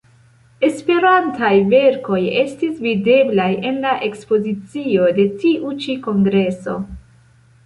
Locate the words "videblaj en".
2.85-3.77